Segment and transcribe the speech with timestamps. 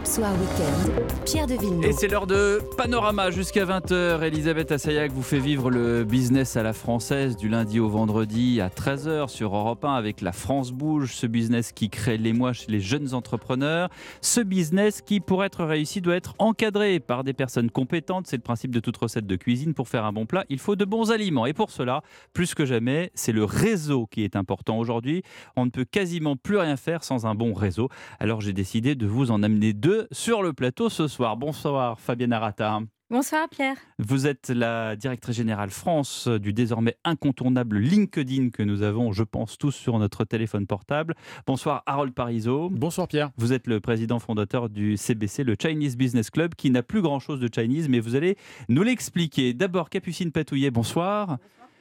[0.00, 1.84] Europe Soir Weekend, Pierre de Villeneuve.
[1.84, 4.22] Et c'est l'heure de Panorama jusqu'à 20h.
[4.22, 8.68] Elisabeth Assayac vous fait vivre le business à la française du lundi au vendredi à
[8.68, 12.80] 13h sur Europe 1 avec La France Bouge, ce business qui crée l'émoi chez les
[12.80, 13.90] jeunes entrepreneurs.
[14.20, 18.26] Ce business qui, pour être réussi, doit être encadré par des personnes compétentes.
[18.26, 19.74] C'est le principe de toute recette de cuisine.
[19.74, 21.46] Pour faire un bon plat, il faut de bons aliments.
[21.46, 25.22] Et pour cela, plus que jamais, c'est le réseau qui est important aujourd'hui.
[25.56, 27.88] On ne peut quasiment plus rien faire sans un bon réseau.
[28.18, 31.36] Alors j'ai décidé de vous en amener deux sur le plateau ce soir.
[31.36, 32.80] Bonsoir Fabienne Arata.
[33.10, 33.76] Bonsoir Pierre.
[33.98, 39.58] Vous êtes la directrice générale France du désormais incontournable LinkedIn que nous avons, je pense,
[39.58, 41.16] tous sur notre téléphone portable.
[41.44, 42.70] Bonsoir Harold Parizeau.
[42.70, 43.30] Bonsoir Pierre.
[43.36, 47.40] Vous êtes le président fondateur du CBC, le Chinese Business Club, qui n'a plus grand-chose
[47.40, 48.36] de Chinese, mais vous allez
[48.68, 49.54] nous l'expliquer.
[49.54, 51.38] D'abord, Capucine Patouillet, bonsoir.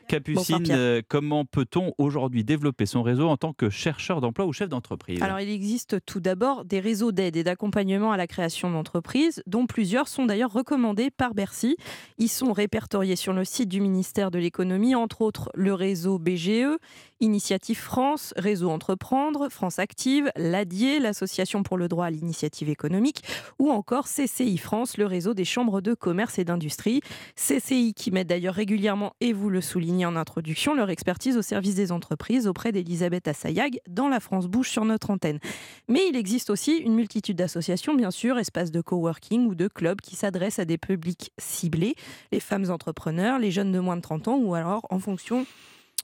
[0.10, 4.68] Capucine, euh, comment peut-on aujourd'hui développer son réseau en tant que chercheur d'emploi ou chef
[4.68, 5.22] d'entreprise?
[5.22, 9.68] Alors, il existe tout d'abord des réseaux d'aide et d'accompagnement à la création d'entreprises, dont
[9.68, 11.78] plusieurs sont d'ailleurs recommandés par Bercy.
[12.18, 16.80] Ils sont répertoriés sur le site du ministère de l'économie, entre autres le réseau BGE,
[17.22, 23.24] Initiative France, Réseau Entreprendre, France Active, l'ADIE, l'Association pour le droit à l'initiative économique,
[23.60, 27.02] ou encore CCI France, le réseau des chambres de commerce et d'industrie.
[27.36, 31.76] CCI qui met d'ailleurs régulièrement, et vous le soulignez en introduction, leur expertise au service
[31.76, 35.40] des entreprises auprès d'Elisabeth Assayag dans la France Bouche sur notre antenne.
[35.88, 40.02] Mais il existe aussi une multitude d'associations, bien sûr, espaces de coworking ou de clubs
[40.02, 41.96] qui s'adressent à des publics ciblés,
[42.32, 45.46] les femmes entrepreneurs, les jeunes de moins de 30 ans, ou alors en fonction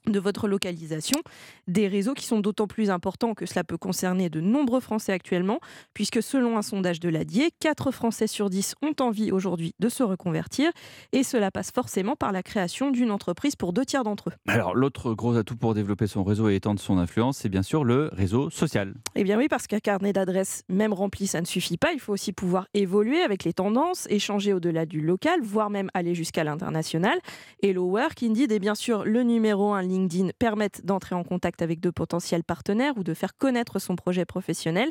[0.08, 1.20] de votre localisation,
[1.68, 5.60] des réseaux qui sont d'autant plus importants que cela peut concerner de nombreux Français actuellement,
[5.94, 10.04] puisque selon un sondage de l'ADIE, 4 Français sur 10 ont envie aujourd'hui de se
[10.04, 10.72] reconvertir,
[11.12, 14.34] et cela passe forcément par la création d'une entreprise pour deux tiers d'entre eux.
[14.48, 17.84] Alors l'autre gros atout pour développer son réseau et étendre son influence, c'est bien sûr
[17.84, 18.94] le réseau social.
[19.16, 22.14] Eh bien oui, parce qu'un carnet d'adresses, même rempli, ça ne suffit pas, il faut
[22.14, 27.20] aussi pouvoir évoluer avec les tendances, échanger au-delà du local, voire même aller jusqu'à l'international.
[27.62, 31.80] Hello Work, Indeed est bien sûr le numéro un LinkedIn permettent d'entrer en contact avec
[31.80, 34.90] de potentiels partenaires ou de faire connaître son projet professionnel.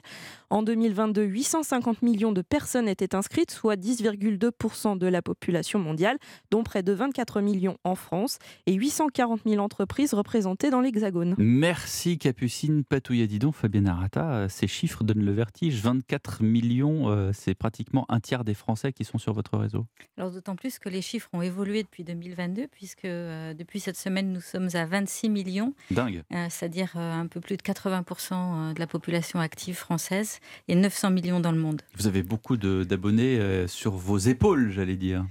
[0.51, 6.19] En 2022, 850 millions de personnes étaient inscrites, soit 10,2% de la population mondiale,
[6.51, 11.35] dont près de 24 millions en France et 840 000 entreprises représentées dans l'Hexagone.
[11.39, 14.49] Merci Capucine Patouilladidon, Fabien Arata.
[14.49, 15.83] Ces chiffres donnent le vertige.
[15.83, 19.87] 24 millions, euh, c'est pratiquement un tiers des Français qui sont sur votre réseau.
[20.17, 24.33] Alors d'autant plus que les chiffres ont évolué depuis 2022, puisque euh, depuis cette semaine,
[24.33, 25.75] nous sommes à 26 millions.
[25.91, 26.23] Dingue.
[26.33, 30.39] Euh, c'est-à-dire euh, un peu plus de 80% euh, de la population active française
[30.69, 31.83] et 900 millions dans le monde.
[31.97, 35.27] Vous avez beaucoup d'abonnés sur vos épaules, j'allais dire.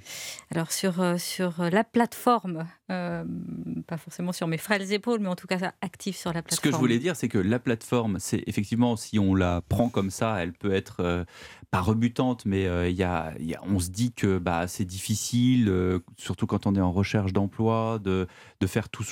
[0.52, 5.72] Alors sur, sur la plateforme, pas forcément sur mes frêles épaules, mais en tout cas
[5.82, 6.58] active sur la plateforme.
[6.58, 9.90] Ce que je voulais dire, c'est que la plateforme, c'est effectivement, si on la prend
[9.90, 11.26] comme ça, elle peut être
[11.72, 12.64] pas rebutante, mais
[12.94, 15.72] y a, y a, on se dit que bah, c'est difficile,
[16.18, 18.28] surtout quand on est en recherche d'emploi, de,
[18.60, 19.04] de faire tout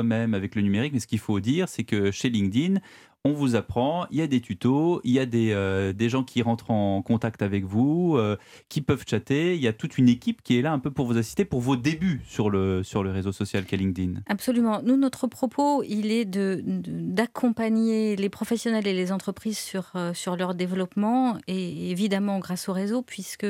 [0.00, 0.92] soi-même avec le numérique.
[0.92, 2.80] Mais ce qu'il faut dire, c'est que chez LinkedIn,
[3.24, 6.24] on vous apprend, il y a des tutos, il y a des, euh, des gens
[6.24, 8.38] qui rentrent en contact avec vous, euh,
[8.70, 11.06] qui peuvent chatter, il y a toute une équipe qui est là un peu pour
[11.06, 14.20] vous assister pour vos débuts sur le, sur le réseau social qu'est LinkedIn.
[14.26, 14.80] Absolument.
[14.82, 20.36] Nous, notre propos, il est d'accompagner de, les professionnels et les entreprises sur, euh, sur
[20.36, 23.46] leur développement et évidemment grâce au réseau puisque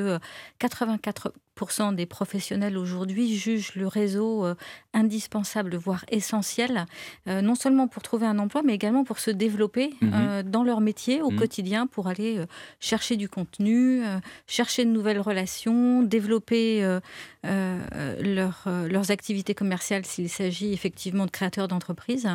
[0.60, 4.46] 84% des professionnels aujourd'hui jugent le réseau
[4.94, 6.86] indispensable, voire essentiel,
[7.26, 10.12] non seulement pour trouver un emploi, mais également pour se développer mhm.
[10.14, 11.38] euh, dans leur métier au mhm.
[11.38, 12.44] quotidien, pour aller
[12.78, 14.02] chercher du contenu,
[14.46, 16.82] chercher de nouvelles relations, développer
[17.44, 22.28] leur, leurs activités commerciales s'il s'agit effectivement de créateurs d'entreprises.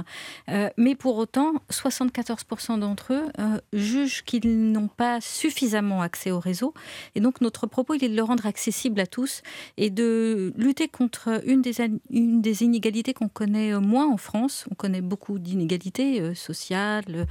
[0.77, 6.73] mais pour autant, 74% d'entre eux jugent qu'ils n'ont pas suffisamment accès au réseau.
[7.15, 9.41] Et donc notre propos, il est de le rendre accessible à tous
[9.77, 11.75] et de lutter contre une des,
[12.09, 14.65] une des inégalités qu'on connaît moins en France.
[14.71, 16.33] On connaît beaucoup d'inégalités euh,
[17.15, 17.27] sociales,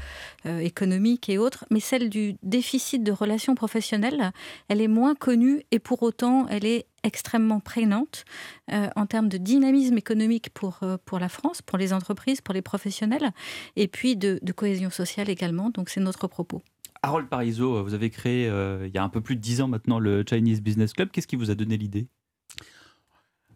[0.46, 4.32] euh, économiques et autres, mais celle du déficit de relations professionnelles,
[4.68, 8.24] elle est moins connue et pour autant, elle est extrêmement prégnante
[8.72, 12.62] euh, en termes de dynamisme économique pour, pour la France, pour les entreprises, pour les
[12.62, 13.30] professionnels,
[13.76, 15.70] et puis de, cohésion sociale également.
[15.70, 16.62] Donc c'est notre propos.
[17.04, 19.68] Harold Parizeau, vous avez créé euh, il y a un peu plus de 10 ans
[19.68, 21.10] maintenant le Chinese Business Club.
[21.10, 22.08] Qu'est-ce qui vous a donné l'idée?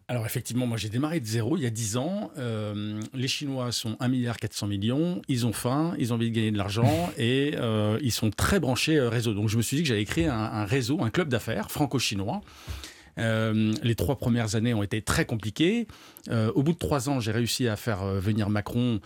[0.09, 2.31] Alors effectivement, moi j'ai démarré de zéro il y a 10 ans.
[2.39, 6.51] Euh, les Chinois sont 1,4 milliard millions, ils ont faim, ils ont envie de gagner
[6.51, 9.35] de l'argent et euh, ils sont très branchés réseau.
[9.35, 12.41] Donc je me suis dit que j'allais créer un, réseau, un club d'affaires franco-chinois
[13.19, 15.87] Euh, les trois premières années ont été très compliquées.
[16.29, 18.99] Euh, au bout de trois ans, j'ai réussi à faire euh, venir Macron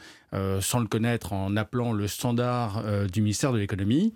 [0.61, 4.15] sans le connaître en appelant le standard du ministère de l'économie.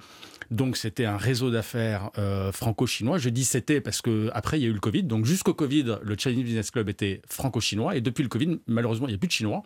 [0.51, 2.11] Donc c'était un réseau d'affaires
[2.53, 3.17] franco-chinois.
[3.17, 5.03] Je dis c'était parce que après il y a eu le Covid.
[5.03, 9.11] Donc jusqu'au Covid, le Chinese Business Club était franco-chinois et depuis le Covid, malheureusement, il
[9.11, 9.63] n'y a plus de chinois.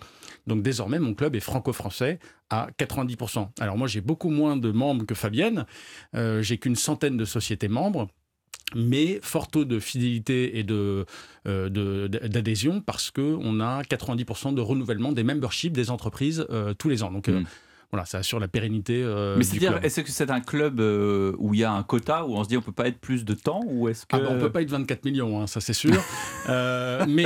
[0.48, 2.19] Donc désormais, mon club est franco-français
[2.50, 3.50] à 90%.
[3.60, 5.66] Alors moi, j'ai beaucoup moins de membres que Fabienne.
[6.13, 8.07] j'ai qu'une centaine de sociétés membres
[8.75, 11.06] mais fort taux de fidélité et de,
[11.48, 17.04] euh, d'adhésion parce qu'on a 90% de renouvellement des memberships des entreprises euh, tous les
[17.04, 17.12] ans.
[17.12, 17.45] Donc, euh, mm.
[17.92, 19.04] Voilà, ça assure la pérennité.
[19.04, 22.26] Euh, mais c'est-à-dire, est-ce que c'est un club euh, où il y a un quota,
[22.26, 24.16] où on se dit on peut pas être plus de temps ou est-ce que...
[24.16, 25.92] ah ben, On peut pas être 24 millions, hein, ça c'est sûr.
[26.50, 27.26] Euh, mais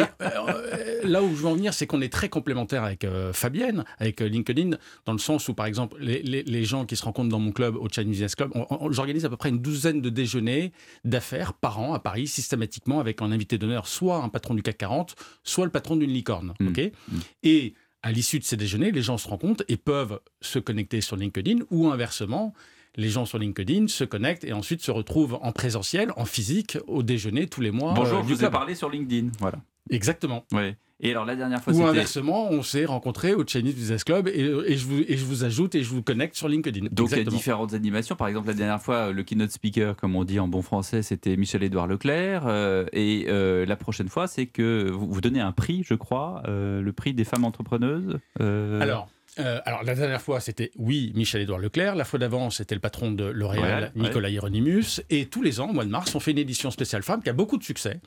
[1.04, 4.72] là où je veux en venir, c'est qu'on est très complémentaires avec Fabienne, avec LinkedIn,
[5.06, 7.78] dans le sens où, par exemple, les, les, gens qui se rencontrent dans mon club,
[7.78, 8.52] au Chinese Business Club,
[8.90, 10.74] j'organise à peu près une douzaine de déjeuners
[11.06, 14.78] d'affaires par an à Paris, systématiquement, avec un invité d'honneur, soit un patron du CAC
[14.80, 16.54] 40, soit le patron d'une licorne.
[16.60, 16.68] Mmh.
[16.68, 16.92] ok?
[17.08, 17.18] Mmh.
[17.44, 17.74] Et
[18.06, 21.66] à l'issue de ces déjeuners, les gens se rencontrent et peuvent se connecter sur LinkedIn
[21.72, 22.54] ou inversement,
[22.96, 27.02] les gens sur LinkedIn se connectent et ensuite se retrouvent en présentiel, en physique, au
[27.02, 27.94] déjeuner tous les mois.
[27.96, 29.32] Bonjour, euh, je vous ai parlé sur LinkedIn.
[29.40, 29.58] Voilà.
[29.90, 30.46] Exactement.
[30.52, 30.76] Oui.
[31.02, 34.78] Et alors la dernière fois, Ou inversement, on s'est rencontrés au Chinese Business Club et,
[34.78, 36.88] je vous, et je vous ajoute et je vous connecte sur LinkedIn.
[36.92, 38.16] Donc il y a différentes animations.
[38.16, 41.36] Par exemple, la dernière fois, le keynote speaker, comme on dit en bon français, c'était
[41.36, 42.44] Michel-Édouard Leclerc.
[42.48, 46.44] Euh, et euh, la prochaine fois, c'est que vous, vous, donnez un prix, je crois,
[46.48, 48.20] euh, le prix des femmes entrepreneuses.
[48.40, 49.10] Alors,
[49.40, 51.96] euh, alors, la dernière fois, c'était, oui, Michel-Édouard Leclerc.
[51.96, 55.02] La fois d'avant, c'était le patron de L'Oréal, Nicolas Hieronymus.
[55.10, 57.30] Et tous les ans, au mois de mars, on fait une édition spéciale femme qui
[57.30, 58.00] a beaucoup de succès.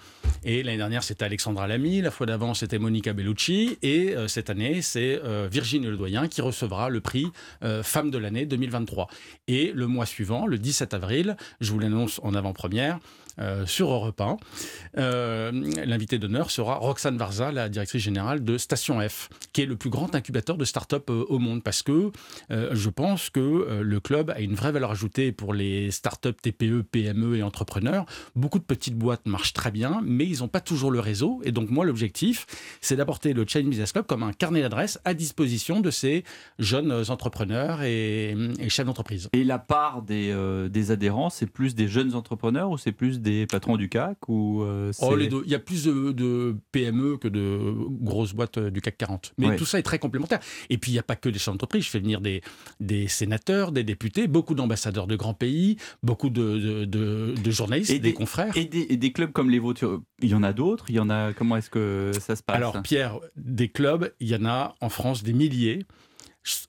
[0.44, 2.00] Et l'année dernière, c'était Alexandra Lamy.
[2.00, 3.78] La fois d'avant, c'était Monica Bellucci.
[3.82, 7.26] Et euh, cette année, c'est euh, Virginie Ledoyen qui recevra le prix
[7.82, 9.08] Femme de l'année 2023.
[9.48, 12.98] Et le mois suivant, le 17 avril, je vous l'annonce en avant-première,
[13.40, 14.36] euh, sur Europe 1.
[14.96, 15.52] Euh,
[15.86, 19.90] l'invité d'honneur sera Roxane Varza, la directrice générale de Station F, qui est le plus
[19.90, 22.10] grand incubateur de start-up euh, au monde, parce que
[22.50, 27.36] je pense que le club a une vraie valeur ajoutée pour les start-up, TPE, PME
[27.36, 28.06] et entrepreneurs.
[28.34, 31.40] Beaucoup de petites boîtes marchent très bien, mais ils n'ont pas toujours le réseau.
[31.44, 32.46] Et donc moi, l'objectif,
[32.80, 36.24] c'est d'apporter le Chinese Business Club comme un carnet d'adresses à disposition de ces
[36.58, 38.36] jeunes entrepreneurs et,
[38.68, 39.28] chefs d'entreprise.
[39.32, 40.34] Et la part des,
[40.70, 44.28] des adhérents, c'est plus des jeunes entrepreneurs ou c'est plus des des patrons du CAC
[44.28, 48.80] ou euh, oh, Il y a plus de, PME que de grosses boîtes euh, du
[48.80, 49.32] CAC 40.
[49.38, 50.40] Mais tout ça est très complémentaire.
[50.70, 51.84] Et puis, il n'y a pas que des chefs d'entreprise.
[51.84, 52.42] Je fais venir des,
[52.80, 58.12] des sénateurs, des députés, beaucoup d'ambassadeurs de grands pays, beaucoup de, de, journalistes, et des,
[58.12, 58.56] confrères.
[58.56, 60.86] Et des, des, clubs comme les vôtres, il y en a d'autres?
[60.88, 62.56] Il y en a Comment est-ce que ça se passe?
[62.56, 65.84] Alors, Pierre, des clubs, il y en a en France des milliers.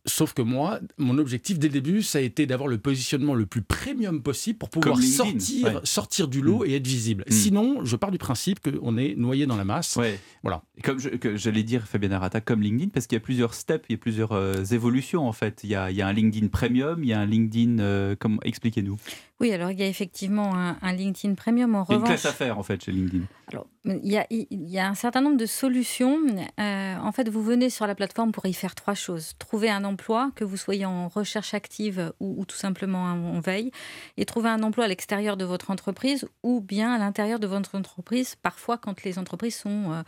[0.05, 3.45] Sauf que moi, mon objectif dès le début, ça a été d'avoir le positionnement le
[3.45, 6.69] plus premium possible pour pouvoir sortir, sortir du lot mm.
[6.69, 7.23] et être visible.
[7.27, 7.31] Mm.
[7.31, 9.97] Sinon, je pars du principe qu'on est noyé dans la masse.
[10.43, 10.63] Voilà.
[10.83, 13.95] Comme j'allais dire, Fabien Arata, comme LinkedIn, parce qu'il y a plusieurs steps, il y
[13.95, 15.61] a plusieurs euh, évolutions en fait.
[15.63, 17.79] Il y, a, un LinkedIn Premium, il y a un LinkedIn.
[17.79, 18.97] Euh, expliquez-nous.
[19.39, 21.75] Oui, alors il y a effectivement un, LinkedIn Premium.
[21.75, 23.23] En revanche, une classe à faire en fait chez LinkedIn.
[23.51, 26.19] Alors, il y, a, il y a un certain nombre de solutions.
[26.59, 29.83] Euh, en fait, vous venez sur la plateforme pour y faire trois choses trouver un
[29.83, 33.71] emploi, que vous soyez en recherche active ou, tout simplement en veille,
[34.17, 37.75] et trouver un emploi à l'extérieur de votre entreprise ou bien à l'intérieur de votre
[37.75, 38.35] entreprise.
[38.35, 40.01] Parfois, quand les entreprises sont euh,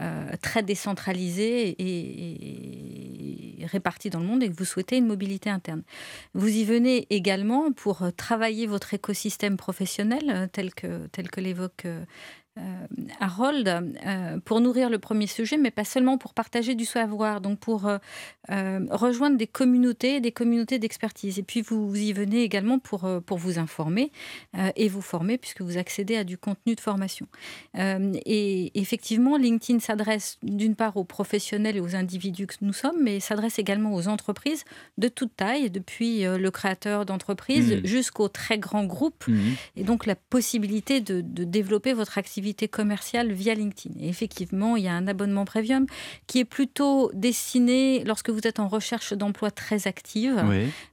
[0.00, 5.50] euh, très décentralisées et, et réparties dans le monde et que vous souhaitez une mobilité
[5.50, 5.82] interne,
[6.34, 11.86] vous y venez également pour travailler votre écosystème professionnel, euh, tel que, tel que l'évoque
[13.20, 13.68] Harold
[14.06, 17.86] euh, pour nourrir le premier sujet, mais pas seulement pour partager du savoir, donc pour
[17.88, 17.98] euh,
[18.90, 21.38] rejoindre des communautés, des communautés d'expertise.
[21.38, 24.12] Et puis vous, y venez également pour, pour vous informer
[24.76, 27.26] et vous former, puisque vous accédez à du contenu de formation.
[27.74, 33.20] et effectivement, LinkedIn s'adresse d'une part aux professionnels et aux individus que nous sommes, mais
[33.20, 34.64] s'adresse également aux entreprises
[34.98, 37.86] de toute taille, depuis le créateur d'entreprise mmh.
[37.86, 39.26] jusqu'aux très grands groupes.
[39.26, 39.40] Mmh.
[39.76, 43.94] Et donc la possibilité de, de développer votre activité commerciale via LinkedIn.
[44.00, 45.86] Et effectivement, il y a un abonnement premium
[46.26, 50.42] qui est plutôt destiné lorsque vous êtes en recherche d'emploi très active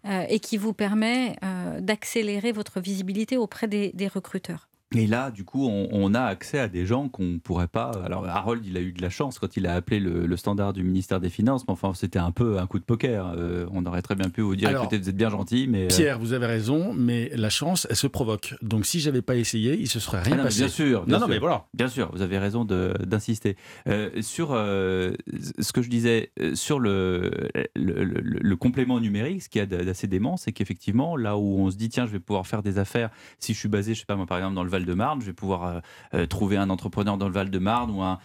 [0.06, 4.71] euh, et qui vous permet euh, d'accélérer votre visibilité auprès des recruteurs.
[4.94, 7.92] Et là, du coup, on, a accès à des gens qu'on ne pourrait pas.
[8.04, 10.84] Alors, Harold, il a eu de la chance quand il a appelé le, standard du
[10.84, 13.34] ministère des Finances, mais enfin, c'était un peu un coup de poker.
[13.38, 15.86] Euh, on aurait très bien pu vous dire écoutez, vous êtes bien gentil, mais.
[15.86, 18.56] Euh, Pierre, vous avez raison, mais la chance, elle se provoque.
[18.62, 20.60] Donc, si j'avais pas essayé, il se serait rien ah passé.
[20.60, 21.30] Bien sûr, bien non, sûr.
[21.30, 21.68] mais voilà.
[21.74, 23.56] Bien sûr, vous avez raison d'insister.
[23.88, 27.32] Euh, sur ce que je disais, sur le,
[27.76, 31.88] le, complément numérique, ce qui est d'assez dément, c'est qu'effectivement, là où on se dit
[31.88, 34.26] tiens, je vais pouvoir faire des affaires, si je suis basé, je sais pas moi,
[34.26, 35.82] par exemple, dans le Val Val-de-Marne, je vais pouvoir
[36.30, 38.20] trouver un entrepreneur dans le Val-de-Marne ou un.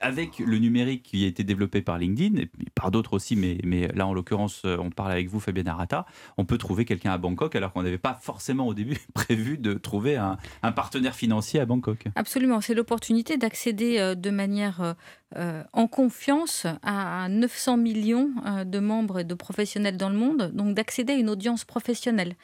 [0.00, 4.06] Avec le numérique qui a été développé par LinkedIn et par d'autres aussi, mais, là
[4.06, 7.72] en l'occurrence, on parle avec vous, Fabien Arata, on peut trouver quelqu'un à Bangkok alors
[7.72, 12.06] qu'on n'avait pas forcément au début prévu de trouver un partenaire financier à Bangkok.
[12.14, 14.94] Absolument, c'est l'opportunité d'accéder de manière
[15.36, 20.52] euh, en confiance à 900 millions euh, de membres et de professionnels dans le monde,
[20.54, 22.36] donc d'accéder à une audience professionnelle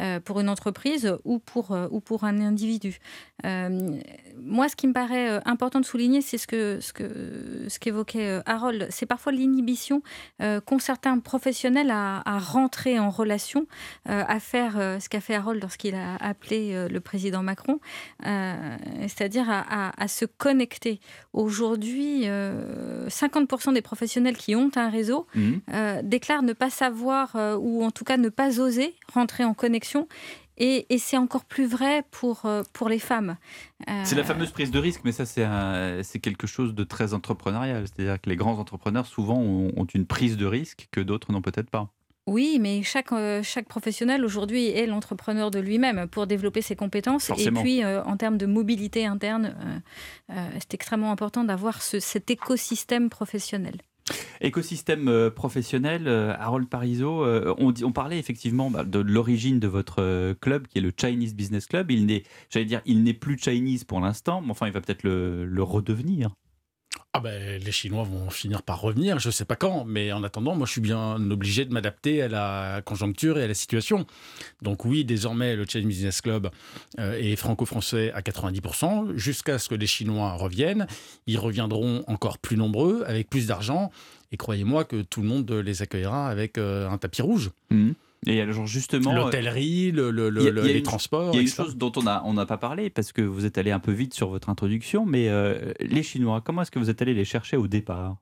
[0.00, 3.00] euh, pour une entreprise ou pour, ou pour un individu.
[3.44, 8.40] moi, ce qui me paraît important de souligner, c'est ce que ce que ce qu'évoquait
[8.46, 10.02] Harold, c'est parfois l'inhibition
[10.38, 13.66] qu'ont certains professionnels à, rentrer en relation,
[14.06, 17.78] à faire ce qu'a fait Harold lorsqu'il a appelé le président Macron,
[18.22, 21.00] c'est-à-dire à, se connecter.
[21.32, 22.26] Aujourd'hui,
[23.08, 25.60] 50% des professionnels qui ont un réseau mhm.
[25.72, 29.54] euh, déclarent ne pas savoir euh, ou en tout cas ne pas oser rentrer en
[29.54, 30.08] connexion.
[30.60, 33.36] Et, c'est encore plus vrai pour, euh, pour les femmes.
[34.02, 37.84] C'est la fameuse prise de risque, mais ça, c'est quelque chose de très entrepreneurial.
[37.86, 41.70] C'est-à-dire que les grands entrepreneurs, souvent, ont une prise de risque que d'autres n'ont peut-être
[41.70, 41.92] pas.
[42.28, 47.30] Oui, mais chaque, euh, chaque professionnel aujourd'hui est l'entrepreneur de lui-même pour développer ses compétences.
[47.38, 49.56] Et puis, euh, en termes de mobilité interne,
[50.30, 53.76] euh, c'est extrêmement important d'avoir cet écosystème professionnel.
[54.42, 57.24] Écosystème professionnel, Harold Parizeau,
[57.58, 61.66] on, on, parlait effectivement bah, de l'origine de votre club qui est le Chinese Business
[61.66, 61.90] Club.
[61.90, 65.02] Il n'est, j'allais dire, il n'est plus Chinese pour l'instant, mais enfin, il va peut-être
[65.02, 66.30] le redevenir.
[67.14, 70.22] Ah ben, les Chinois vont finir par revenir, je ne sais pas quand, mais en
[70.24, 74.06] attendant, moi je suis bien obligé de m'adapter à la conjoncture et à la situation.
[74.60, 76.50] Donc oui, désormais, le Chinese Business Club
[76.98, 80.86] euh, est franco-français à 90%, jusqu'à ce que les Chinois reviennent.
[81.26, 83.90] Ils reviendront encore plus nombreux, avec plus d'argent,
[84.30, 87.50] et croyez-moi que tout le monde les accueillera avec euh, un tapis rouge.
[87.70, 87.92] Mmh.
[88.26, 91.30] Et alors justement, l'hôtellerie, le, les transports.
[91.32, 93.58] Il y a une chose dont on n'a on pas parlé parce que vous êtes
[93.58, 96.90] allé un peu vite sur votre introduction, mais euh, les Chinois, comment est-ce que vous
[96.90, 98.16] êtes allé les chercher au départ?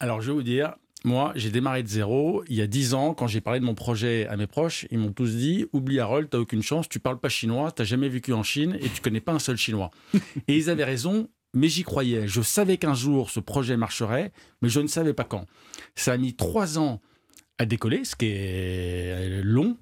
[0.00, 2.44] Alors je vais vous dire, moi j'ai démarré de zéro.
[2.48, 4.98] Il y a dix ans, quand j'ai parlé de mon projet à mes proches, ils
[4.98, 8.32] m'ont tous dit "Oublie Harold, t'as aucune chance, tu parles pas chinois, t'as jamais vécu
[8.32, 9.90] en Chine et tu connais pas un seul chinois."
[10.46, 11.28] et ils avaient raison.
[11.54, 12.28] Mais j'y croyais.
[12.28, 15.46] Je savais qu'un jour ce projet marcherait, mais je ne savais pas quand.
[15.94, 17.00] Ça a mis trois ans
[17.58, 19.76] a décollé, ce qui est long,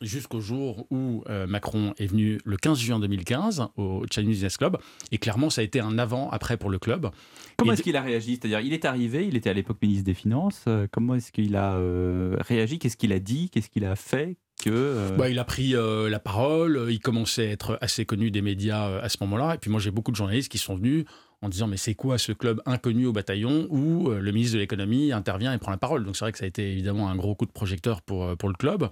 [0.00, 4.78] jusqu'au jour où euh, Macron est venu le 15 juin 2015 au Chinese Business Club.
[5.12, 7.10] Et clairement, ça a été un avant-après pour le club.
[7.56, 8.36] Comment est-ce qu'il a réagi?
[8.36, 10.64] C'est-à-dire, il est arrivé, il était à l'époque ministre des Finances.
[10.68, 12.78] Euh, comment est-ce qu'il a euh, réagi?
[12.78, 13.50] Qu'est-ce qu'il a dit?
[13.50, 14.36] Qu'est-ce qu'il a fait?
[14.62, 18.98] Que, bah, il a pris la parole, il commençait à être assez connu des médias
[19.00, 19.54] à ce moment-là.
[19.54, 21.04] Et puis moi, j'ai beaucoup de journalistes qui sont venus
[21.42, 24.60] en disant mais c'est quoi ce club inconnu au bataillon où euh, le ministre de
[24.60, 26.04] l'économie intervient et prend la parole?
[26.04, 28.36] Donc c'est vrai que ça a été évidemment un gros coup de projecteur pour, euh,
[28.36, 28.88] pour le club.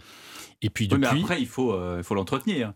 [0.62, 1.00] Et puis depuis...
[1.00, 2.73] mais après il faut, euh, il faut l'entretenir.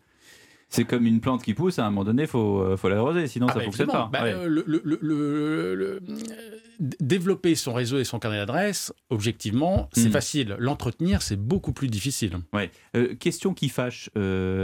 [0.69, 3.47] C'est comme une plante qui pousse, à un moment donné, il faut, faut l'arroser, sinon
[3.49, 4.11] ah ça ne bah, fonctionne pas.
[4.13, 6.01] Bah, le,
[7.01, 10.13] développer son réseau et son carnet d'adresse, objectivement, c'est hmm.
[10.13, 10.57] facile.
[10.59, 12.39] L'entretenir, c'est beaucoup plus difficile.
[12.53, 12.71] Ouais.
[13.17, 14.11] question qui fâche,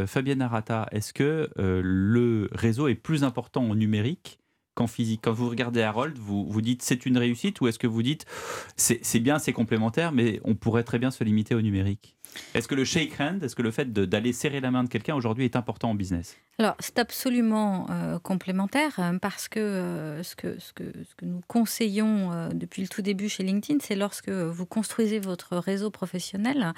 [0.06, 4.38] Fabienne Arata, est-ce que le réseau est plus important en numérique
[4.74, 5.20] qu'en physique?
[5.24, 8.26] Quand vous regardez Harold, vous vous dites c'est une réussite ou est-ce que vous dites
[8.76, 12.13] c'est bien, c'est complémentaire, mais on pourrait très bien se limiter au numérique?
[12.54, 15.14] Est-ce que le shake hand, est-ce que le fait d'aller serrer la main de quelqu'un
[15.14, 16.36] aujourd'hui est important en business?
[16.58, 20.84] Alors, c'est absolument euh, complémentaire euh, parce que, euh, que, ce que
[21.24, 26.72] nous conseillons depuis le tout début chez LinkedIn, c'est lorsque vous construisez votre réseau professionnel,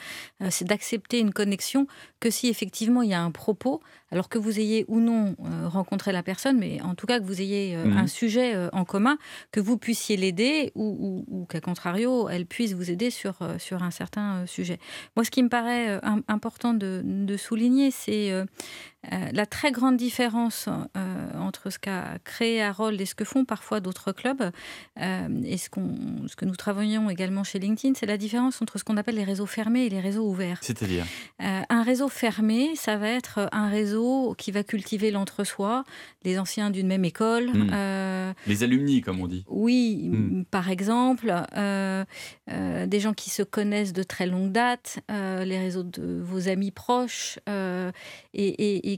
[0.51, 1.87] c'est d'accepter une connexion
[2.21, 6.13] que si effectivement il y a un propos, alors que vous ayez ou non rencontré
[6.13, 7.97] la personne, mais en tout cas que vous ayez mmh.
[7.97, 9.19] un sujet en commun,
[9.51, 13.91] que vous puissiez l'aider ou, ou, qu'à contrario, elle puisse vous aider sur, sur un
[13.91, 14.79] certain sujet.
[15.17, 18.33] Moi, ce qui me paraît important de, de souligner, c'est
[19.13, 23.45] euh, la très grande différence euh, entre ce qu'a créé Harold et ce que font
[23.45, 24.51] parfois d'autres clubs,
[25.01, 25.69] euh, et ce,
[26.27, 29.25] ce, que nous travaillons également chez LinkedIn, c'est la différence entre ce qu'on appelle les
[29.25, 30.59] réseaux fermés et les réseaux ouverts.
[30.63, 31.05] C'est-à-dire
[31.39, 35.85] Un réseau fermé, ça va être un réseau qui va cultiver l'entre-soi,
[36.25, 37.51] les anciens d'une même école.
[37.51, 38.35] Hmm.
[38.47, 39.45] les alumni, comme on dit.
[39.49, 40.45] Oui, hmm.
[40.51, 46.49] par exemple, des gens qui se connaissent de très longue date, les réseaux de vos
[46.49, 48.96] amis proches, et, et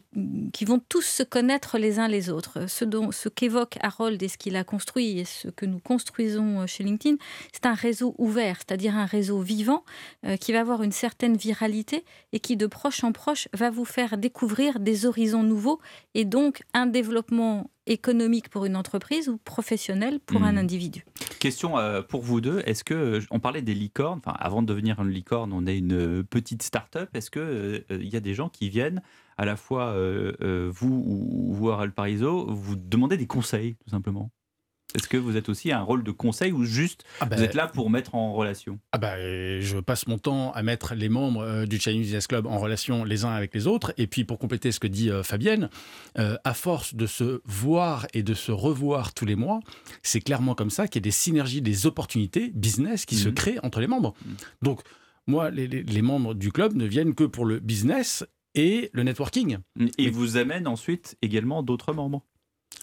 [0.52, 2.68] qui vont tous se connaître les uns les autres.
[2.68, 6.66] Ce, dont, ce qu'évoque Harold et ce qu'il a construit et ce que nous construisons
[6.66, 7.16] chez LinkedIn,
[7.52, 9.84] c'est un réseau ouvert, c'est-à-dire un réseau vivant
[10.24, 13.84] euh, qui va avoir une certaine viralité et qui de proche en proche va vous
[13.84, 15.80] faire découvrir des horizons nouveaux
[16.14, 20.58] et donc un développement économique pour une entreprise ou professionnel pour un hmm.
[20.58, 21.04] individu.
[21.38, 24.66] Question euh, pour vous deux, est-ce que, euh, on parlait des licornes, enfin avant de
[24.66, 28.48] devenir une licorne, on est une petite start-up, est-ce qu'il il y a des gens
[28.48, 29.02] qui viennent
[29.38, 29.94] à la fois
[30.40, 34.30] vous ou vous, Harold Parizeau, vous demandez des conseils, tout simplement
[34.94, 37.66] est-ce que vous êtes aussi un rôle de conseil ou juste ah vous êtes là
[37.66, 38.78] pour mettre en relation?
[38.92, 42.46] Ah bah, Je passe mon temps à mettre les membres euh, du Chinese Business Club
[42.46, 43.92] en relation les uns avec les autres.
[43.98, 45.68] Et puis pour compléter ce que dit euh, Fabienne,
[46.18, 49.60] euh, à force de se voir et de se revoir tous les mois,
[50.02, 53.34] c'est clairement comme ça qu'il y a des synergies, des opportunités business qui se mmh.
[53.34, 54.14] créent entre les membres.
[54.24, 54.30] Mmh.
[54.62, 54.80] Donc
[55.26, 58.24] moi, les, les, membres du club ne viennent que pour le business
[58.58, 59.58] et le networking.
[59.96, 62.22] Et vous amènent ensuite également d'autres membres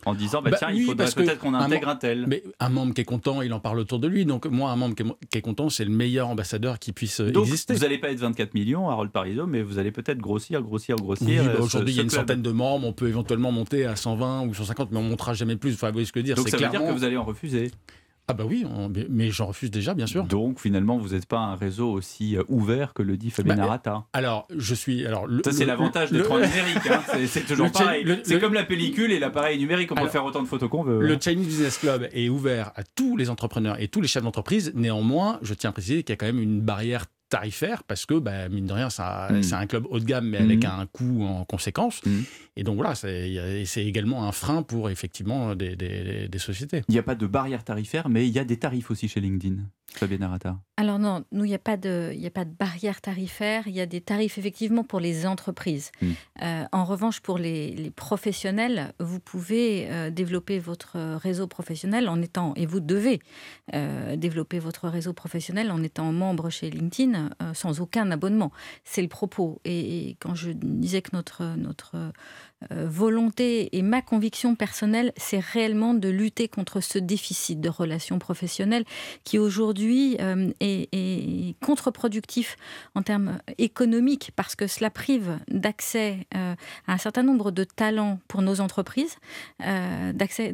[0.05, 2.25] en disant bah, bah tiens, il faudrait peut-être qu'on intègre un, tel.
[2.27, 4.25] Mais un membre qui est content, il en parle autour de lui.
[4.25, 7.45] Donc moi, un membre qui est, content, c'est le meilleur ambassadeur qui puisse euh, donc,
[7.45, 7.73] exister.
[7.73, 11.43] Vous n'allez pas être 24 millions, Harold Parizeau, mais vous allez peut-être grossir, grossir, grossir.
[11.43, 12.87] Bah, euh, aujourd'hui, il y a une centaine de membres.
[12.87, 15.73] On peut éventuellement monter à 120 ou 150, mais on ne montera jamais plus.
[15.73, 16.35] Enfin, vous voyez ce que je veux dire.
[16.35, 17.71] Donc ça veut dire que vous allez en refuser
[18.27, 18.65] ah bah oui,
[19.09, 20.25] mais j'en refuse déjà, bien sûr.
[20.25, 23.63] Donc finalement, vous n'êtes pas un réseau aussi euh, ouvert que le dit Fabien bah,
[23.63, 24.05] Arata.
[24.13, 25.05] Alors, je suis...
[25.05, 26.87] Alors, Ça, c'est l'avantage d'être en numérique.
[26.89, 27.01] Hein.
[27.27, 28.21] C'est toujours pareil.
[28.23, 31.01] C'est comme la pellicule et l'appareil numérique, on peut faire autant de photos qu'on veut.
[31.01, 31.17] Le hein.
[31.21, 34.71] Chinese Business Club est ouvert à tous les entrepreneurs et tous les chefs d'entreprise.
[34.75, 38.15] Néanmoins, je tiens à préciser qu'il y a quand même une barrière tarifaire parce que,
[38.15, 39.43] bah, mine de rien, mm.
[39.43, 40.67] c'est un club haut de gamme, mais avec mm.
[40.67, 42.01] un coût en conséquence.
[42.05, 42.21] Mm.
[42.57, 46.83] Et donc voilà, c'est également un frein pour effectivement des, des, sociétés.
[46.87, 49.21] Il n'y a pas de barrière tarifaire, mais il y a des tarifs aussi chez
[49.21, 49.57] LinkedIn.
[49.93, 50.57] Fabien Narata.
[50.77, 53.65] Alors non, nous, il n'y a, pas de, a pas de barrière tarifaire.
[53.67, 55.91] Il y a des tarifs effectivement pour les entreprises.
[56.41, 62.53] Euh, en revanche, pour les, professionnels, vous pouvez euh, développer votre réseau professionnel en étant,
[62.55, 63.21] et vous devez
[63.73, 68.51] euh, développer votre réseau professionnel en étant membre chez LinkedIn sans aucun abonnement.
[68.83, 69.61] C'est le propos.
[69.63, 72.11] Et, quand je disais que notre, notre
[72.71, 78.85] volonté et ma conviction personnelle, c'est réellement de lutter contre ce déficit de relations professionnelles
[79.23, 82.57] qui aujourd'hui euh, est, contre-productif
[82.95, 86.55] en termes économiques parce que cela prive d'accès à
[86.87, 89.15] un certain nombre de talents pour nos entreprises,
[89.59, 90.53] d'accès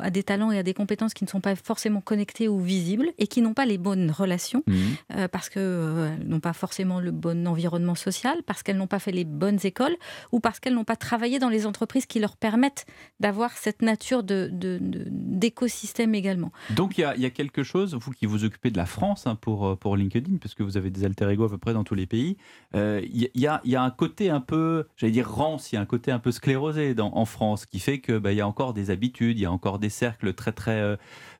[0.00, 3.10] à des talents et à des compétences qui ne sont pas forcément connectés ou visibles
[3.18, 5.26] et qui n'ont pas les bonnes relations mmh.
[5.30, 9.12] parce que euh, n'ont pas forcément le bon environnement social, parce qu'elles n'ont pas fait
[9.12, 9.96] les bonnes écoles
[10.32, 12.86] ou parce qu'elles n'ont pas travaillé dans les entreprises qui leur permettent
[13.20, 16.52] d'avoir cette nature d'écosystème de, également.
[16.70, 19.66] Donc il y, a, quelque chose, vous qui vous occupez de la France hein, pour,
[19.66, 21.94] euh, pour LinkedIn, parce que vous avez des alter ego à peu près dans tous
[21.94, 22.36] les pays,
[22.74, 25.76] euh, il, y a, il y, a, un côté un peu, j'allais dire rance, il
[25.76, 28.40] y a un côté un peu sclérosé dans, en France qui fait qu'il bah, y
[28.40, 30.96] a encore des habitudes, il y a encore des cercles très très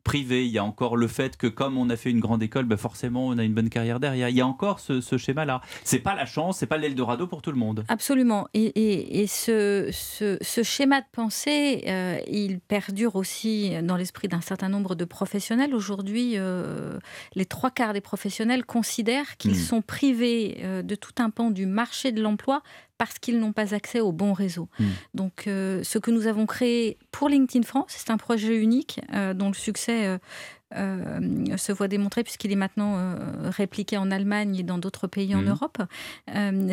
[0.07, 0.47] privé.
[0.47, 2.79] Il y a encore le fait que comme on a fait une grande école, ben
[2.79, 4.29] forcément on a une bonne carrière derrière.
[4.29, 5.61] Il y a encore ce, schéma-là.
[5.85, 7.85] C'est pas la chance, c'est pas l'Eldorado pour tout le monde.
[7.89, 8.47] Absolument.
[8.55, 14.69] Et, et, ce, ce, schéma de pensée, euh, il perdure aussi dans l'esprit d'un certain
[14.69, 15.75] nombre de professionnels.
[15.75, 16.99] Aujourd'hui, euh,
[17.35, 19.55] les trois quarts des professionnels considèrent qu'ils hmm.
[19.55, 22.63] sont privés euh, de tout un pan du marché de l'emploi
[22.99, 24.69] parce qu'ils n'ont pas accès au bon réseau.
[24.79, 24.87] Hmm.
[25.13, 29.01] Donc, ce que nous avons créé pour LinkedIn France, c'est un projet unique
[29.35, 30.19] dont le succès
[30.73, 35.49] se voit démontré puisqu'il est maintenant répliqué en Allemagne et dans d'autres pays en hmm.
[35.49, 35.79] Europe.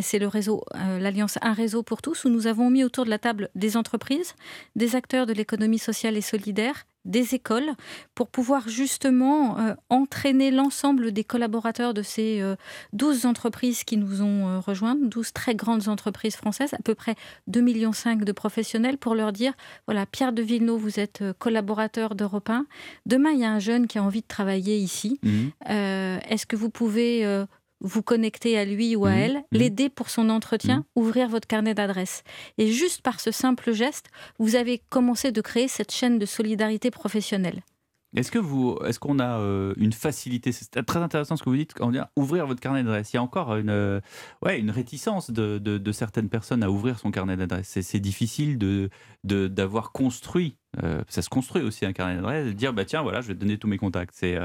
[0.01, 0.63] c'est le réseau,
[0.99, 4.35] l'Alliance Un réseau pour tous, où nous avons mis autour de la table des entreprises,
[4.75, 7.71] des acteurs de l'économie sociale et solidaire, des écoles
[8.15, 12.41] pour pouvoir justement euh, entraîner l'ensemble des collaborateurs de ces
[12.93, 16.95] 12 euh, entreprises qui nous ont euh, rejoints, 12 très grandes entreprises françaises, à peu
[16.95, 17.15] près
[17.49, 19.53] 2,5 millions de professionnels, pour leur dire,
[19.87, 22.65] voilà, Pierre de Villeneuve, vous êtes collaborateur d'Europe 1.
[23.05, 25.19] Demain, il y a un jeune qui a envie de travailler ici.
[25.23, 25.47] Mmh.
[25.69, 27.45] Est-ce que vous pouvez
[27.83, 29.13] vous connecter à lui ou à mmh.
[29.13, 29.43] elle, mmh.
[29.51, 30.99] l'aider pour son entretien, mmh.
[30.99, 32.23] ouvrir votre carnet d'adresses.
[32.57, 34.07] Et juste par ce simple geste,
[34.39, 37.61] vous avez commencé de créer cette chaîne de solidarité professionnelle.
[38.15, 40.51] Est-ce que vous, est-ce qu'on a euh, une facilité?
[40.51, 41.73] C'est très intéressant ce que vous dites.
[41.73, 44.01] Quand on dit ouvrir votre carnet d'adresses, il y a encore une, euh,
[44.43, 47.79] ouais, une réticence de, de, certaines personnes à ouvrir son carnet d'adresses.
[47.81, 48.89] C'est, difficile de,
[49.23, 50.57] d'avoir construit.
[50.83, 52.47] Euh, ça se construit aussi un carnet d'adresses.
[52.47, 54.13] De dire bah tiens voilà, je vais te donner tous mes contacts.
[54.15, 54.37] C'est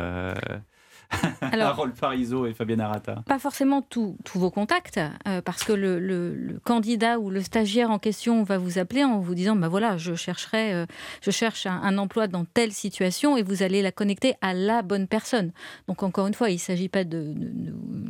[1.40, 6.60] Alors, Harold Parizeau et Fabienne Arata Pas forcément tous vos contacts, euh, parce que le,
[6.64, 10.14] candidat ou le stagiaire en question va vous appeler en vous disant bah voilà, je,
[10.14, 10.86] chercherai, euh,
[11.22, 15.08] je cherche un, emploi dans telle situation et vous allez la connecter à la bonne
[15.08, 15.52] personne.
[15.86, 17.34] Donc, encore une fois, il ne s'agit pas de,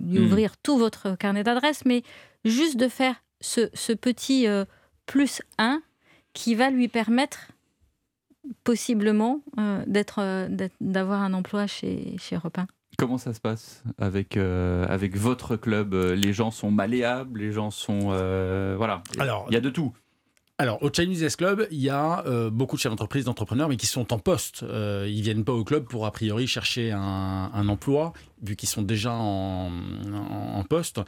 [0.07, 0.25] lui hmm.
[0.25, 2.03] ouvrir tout votre carnet d'adresses, mais
[2.45, 4.65] juste de faire ce, petit euh,
[5.07, 5.83] plus 1
[6.33, 7.53] qui va lui permettre
[8.65, 9.43] possiblement
[9.87, 10.49] d'être
[10.81, 12.67] d'avoir un emploi chez, chez Repin.
[12.99, 17.71] Comment ça se passe avec, euh, avec votre club Les gens sont malléables, les gens
[17.71, 18.09] sont...
[18.11, 19.93] Euh, voilà, Alors, il y a de tout.
[20.59, 23.77] alors, au Chinese Desk Club, il y a euh, beaucoup de chefs d'entreprise, d'entrepreneurs, mais
[23.77, 24.65] qui sont en poste.
[24.65, 28.83] Euh, ils viennent pas au club pour, a priori, chercher un, emploi, vu qu'ils sont
[28.83, 29.71] déjà en,
[30.69, 31.01] poste.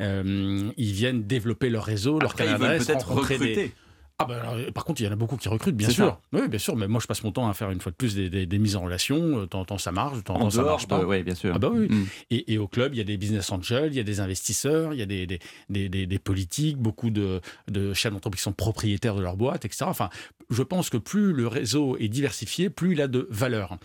[0.00, 3.72] Euh, ils viennent développer leur réseau, leur canal peut-être recruter.
[4.18, 4.42] Ah bah
[4.74, 6.18] par contre, il y en a beaucoup qui recrutent, bien sûr.
[6.32, 6.74] Oui, bien sûr.
[6.74, 8.80] Mais moi, je passe mon temps à faire une fois de plus des, mises en
[8.80, 9.46] relation.
[9.52, 10.24] En temps, ça marche.
[10.24, 11.04] Temps, ça marche pas.
[11.04, 11.52] Oui, bien sûr.
[11.54, 11.88] Ah bah oui.
[11.88, 12.06] Mm.
[12.30, 15.00] Et, au club, il y a des business angels, il y a des investisseurs, il
[15.00, 15.26] y a des,
[15.68, 19.84] des, politiques, beaucoup de, de chefs d'entreprise qui sont propriétaires de leur boîte, etc.
[19.86, 20.08] Enfin,
[20.48, 23.76] je pense que plus le réseau est diversifié, plus il a de valeur.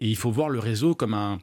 [0.00, 1.40] Et il faut voir le réseau comme un,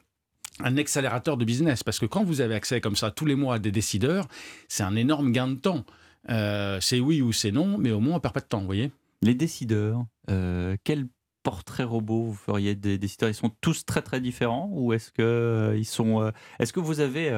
[0.60, 1.82] un accélérateur de business.
[1.84, 4.26] Parce que quand vous avez accès comme ça tous les mois à des décideurs,
[4.68, 5.84] c'est un énorme gain de temps.
[6.30, 8.66] Euh, c'est oui ou c'est non, mais au moins on perd pas de temps, vous
[8.66, 8.92] voyez.
[9.22, 11.06] Les décideurs, euh, quel
[11.42, 13.30] portrait robot vous feriez des décideurs?
[13.30, 17.00] Ils sont tous très très différents ou est-ce que euh, ils sont Est-ce que vous
[17.00, 17.30] avez,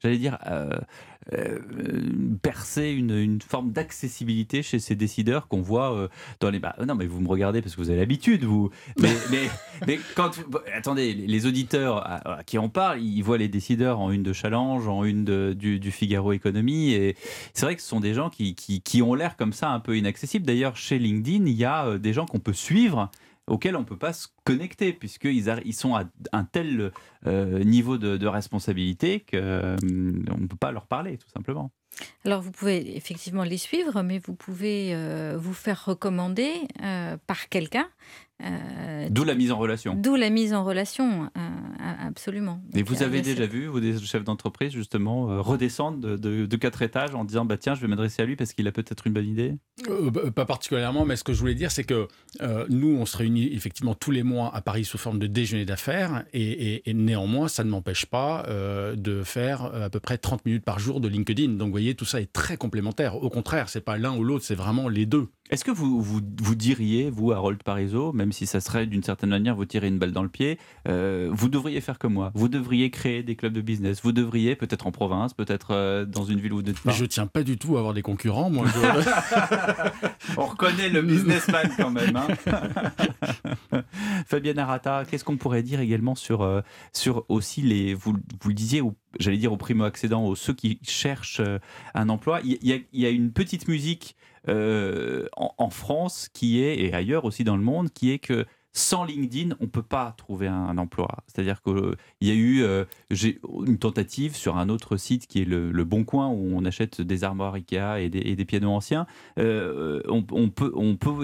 [0.00, 0.38] j'allais dire,
[1.32, 1.58] euh,
[2.40, 6.08] percer une, une forme d'accessibilité chez ces décideurs qu'on voit euh,
[6.38, 6.60] dans les.
[6.60, 8.70] Bah, non, mais vous me regardez parce que vous avez l'habitude, vous.
[9.00, 9.50] Mais, mais,
[9.86, 10.30] mais, quand.
[10.72, 14.86] Attendez, les auditeurs à, qui en parlent, ils voient les décideurs en une de Challenge,
[14.86, 16.92] en une de, du, du, Figaro Économie.
[16.92, 17.16] Et
[17.54, 19.80] c'est vrai que ce sont des gens qui, qui, qui ont l'air comme ça un
[19.80, 20.46] peu inaccessibles.
[20.46, 23.10] D'ailleurs, chez LinkedIn, il y a euh, des gens qu'on peut suivre
[23.46, 26.92] auxquels on ne peut pas se connecter, puisqu'ils ils sont à un tel
[27.26, 31.72] niveau de, responsabilité qu'on euh, ne peut pas leur parler, tout simplement.
[32.24, 36.52] Alors vous pouvez effectivement les suivre, mais vous pouvez euh, vous faire recommander
[37.26, 37.88] par quelqu'un
[38.44, 39.94] euh, D'où la mise en relation.
[39.94, 41.48] D'où la mise en relation, euh,
[42.06, 42.60] absolument.
[42.74, 47.14] Et vous avez déjà vu, vous, des chefs d'entreprise, justement, euh, redescendre de, quatre étages
[47.14, 49.28] en disant bah, tiens, je vais m'adresser à lui parce qu'il a peut-être une bonne
[49.28, 49.54] idée?
[49.88, 52.08] Bah, Pas particulièrement, mais ce que je voulais dire, c'est que
[52.68, 56.24] nous, on se réunit effectivement tous les mois à Paris sous forme de déjeuner d'affaires,
[56.34, 61.00] et, néanmoins, ça ne m'empêche pas de faire à peu près 30 minutes par jour
[61.00, 61.52] de LinkedIn.
[61.52, 63.16] Donc, vous voyez, tout ça est très complémentaire.
[63.16, 65.28] Au contraire, c'est pas l'un ou l'autre, c'est vraiment les deux.
[65.48, 69.30] Est-ce que vous, vous, vous, diriez, vous, Harold Parizeau, même si ça serait d'une certaine
[69.30, 72.32] manière vous tirer une balle dans le pied, euh, vous devriez faire comme moi.
[72.34, 74.00] Vous devriez créer des clubs de business.
[74.02, 76.90] Vous devriez, peut-être en province, peut-être euh, dans une ville où vous n'êtes pas.
[76.90, 78.66] Mais je tiens pas du tout à avoir des concurrents, moi.
[80.36, 82.16] On reconnaît le businessman quand même.
[82.16, 83.82] Hein.
[84.26, 86.60] Fabienne Arata, qu'est-ce qu'on pourrait dire également sur, euh,
[86.92, 87.94] sur aussi les.
[87.94, 88.82] Vous, vous le disiez,
[89.20, 91.42] j'allais dire aux primo-accédants, aux ceux qui cherchent
[91.94, 92.40] un emploi.
[92.42, 94.16] Il y, il y a une petite musique
[94.48, 99.04] euh, en, France qui est, et ailleurs aussi dans le monde, qui est que sans
[99.04, 101.08] LinkedIn, on ne peut pas trouver un, emploi.
[101.26, 102.84] C'est-à-dire qu'il y a eu euh,
[103.66, 107.24] une tentative sur un autre site qui est le, Bon Coin, où on achète des
[107.24, 109.06] armoires Ikea et des, pianos anciens.
[109.38, 110.72] Euh, on, peut,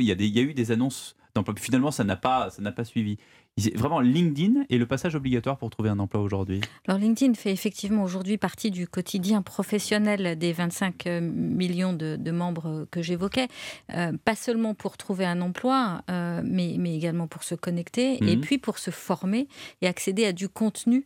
[0.00, 1.54] il y, a eu des annonces d'emploi.
[1.58, 3.18] Finalement, ça n'a pas, ça n'a pas suivi.
[3.58, 8.02] Vraiment, LinkedIn est le passage obligatoire pour trouver un emploi aujourd'hui Alors, LinkedIn fait effectivement
[8.02, 13.48] aujourd'hui partie du quotidien professionnel des 25 euh, millions de, membres que j'évoquais.
[13.92, 18.36] Euh, pas seulement pour trouver un emploi, euh, mais, mais, également pour se connecter et
[18.36, 18.40] mhm.
[18.40, 19.48] puis pour se former
[19.82, 21.04] et accéder à du contenu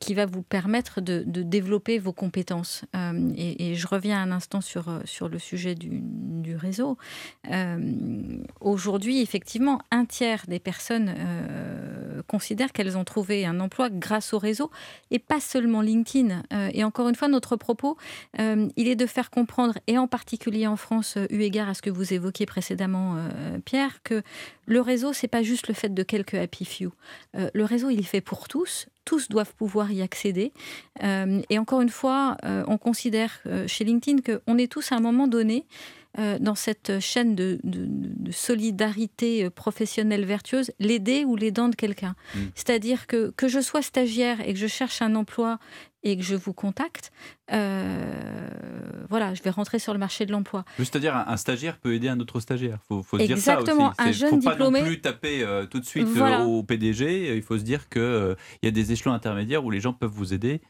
[0.00, 2.84] qui va vous permettre de, développer vos compétences.
[3.36, 6.98] Et, je reviens un instant sur, sur le sujet du, du réseau.
[8.60, 11.14] aujourd'hui, effectivement, un tiers des personnes
[12.30, 14.70] considèrent qu'elles ont trouvé un emploi grâce au réseau
[15.10, 16.44] et pas seulement LinkedIn.
[16.52, 17.96] Euh, et encore une fois, notre propos,
[18.38, 21.82] euh, il est de faire comprendre, et en particulier en France, eu égard à ce
[21.82, 23.16] que vous évoquiez précédemment,
[23.64, 24.22] Pierre, que
[24.66, 26.92] le réseau, c'est pas juste le fait de quelques happy few.
[27.34, 30.52] le réseau, il est fait pour tous tous doivent pouvoir y accéder.
[31.02, 35.66] et encore une fois, on considère chez LinkedIn qu'on est tous à un moment donné
[36.18, 37.60] euh, dans cette chaîne de,
[38.32, 42.16] solidarité euh, professionnelle vertueuse, l'aider ou l'aidant de quelqu'un.
[42.34, 42.38] Mm.
[42.56, 45.60] C'est-à-dire que que je sois stagiaire et que je cherche un emploi
[46.02, 47.12] et que je vous contacte,
[47.52, 48.48] euh,
[49.08, 50.64] voilà, je vais rentrer sur le marché de l'emploi.
[50.78, 52.78] C'est-à-dire un, stagiaire peut aider un autre stagiaire.
[52.90, 53.70] Il faut, se dire ça aussi.
[53.98, 54.80] Un jeune faut pas diplômé.
[54.80, 56.08] non plus taper tout de suite
[56.44, 57.36] au PDG.
[57.36, 60.10] Il faut se dire qu'il il y a des échelons intermédiaires où les gens peuvent
[60.10, 60.60] vous aider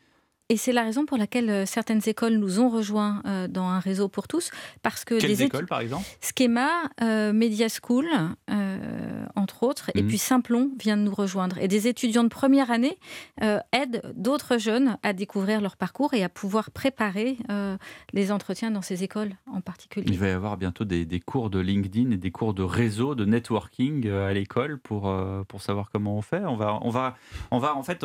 [0.50, 3.78] et c'est la raison pour laquelle euh, certaines écoles nous ont rejoints euh, dans un
[3.78, 4.50] réseau pour tous.
[4.82, 6.04] Parce que Quelles écoles, par exemple?
[6.20, 6.68] Schema,
[7.02, 8.06] euh, Media School,
[9.36, 10.08] entre autres, et mhm.
[10.08, 11.56] puis Simplon vient de nous rejoindre.
[11.58, 12.98] Et des étudiants de première année
[13.40, 17.38] aident d'autres jeunes à découvrir leur parcours et à pouvoir préparer
[18.12, 20.06] les entretiens dans ces écoles en particulier.
[20.08, 23.24] Il va y avoir bientôt des, cours de LinkedIn et des cours de réseau, de
[23.24, 25.14] networking à l'école pour,
[25.46, 26.42] pour savoir comment on fait.
[26.44, 27.16] On va, on va,
[27.52, 28.04] on va en fait,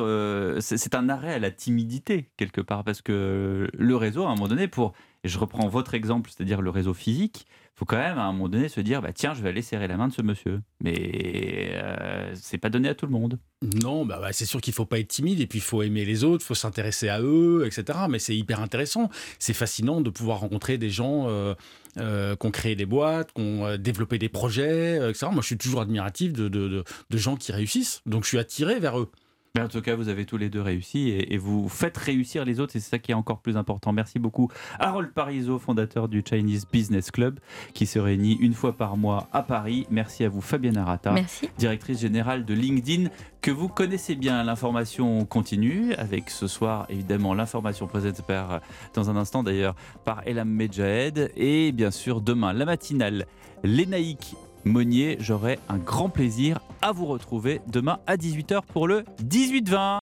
[0.59, 4.47] c'est un arrêt à la timidité quelque part, parce que le réseau, à un moment
[4.47, 4.93] donné, pour,
[5.23, 8.47] et je reprends votre exemple, c'est-à-dire le réseau physique, faut quand même à un moment
[8.47, 10.61] donné se dire bah tiens, je vais aller serrer la main de ce monsieur.
[10.81, 13.37] Mais euh, c'est pas donné à tout le monde.
[13.83, 16.23] Non, bah, c'est sûr qu'il faut pas être timide et puis il faut aimer les
[16.23, 17.99] autres, il faut s'intéresser à eux, etc.
[18.09, 19.09] Mais c'est hyper intéressant.
[19.39, 21.53] C'est fascinant de pouvoir rencontrer des gens euh,
[21.97, 25.27] euh, qui ont créé des boîtes, qui ont développé des projets, etc.
[25.31, 28.01] Moi, je suis toujours admiratif de, de gens qui réussissent.
[28.05, 29.11] Donc, je suis attiré vers eux.
[29.55, 32.59] Mais en tout cas, vous avez tous les deux réussi et, vous faites réussir les
[32.59, 33.93] autres et c'est ça qui est encore plus important.
[33.93, 34.49] Merci beaucoup.
[34.79, 37.39] Harold Parizeau, fondateur du Chinese Business Club,
[37.73, 39.87] qui se réunit une fois par mois à Paris.
[39.89, 41.49] Merci à vous, Fabienne Arata, Merci.
[41.57, 43.09] directrice générale de LinkedIn,
[43.41, 44.43] que vous connaissez bien.
[44.43, 48.59] L'information continue avec ce soir, évidemment, l'information présente par,
[48.93, 53.25] dans un instant d'ailleurs, par Elam Medjahed et bien sûr demain, la matinale.
[53.63, 54.35] Lénaïque
[54.65, 55.17] Monnier.
[55.19, 59.93] J'aurai un grand plaisir à vous retrouver demain à 18h pour le 18-20.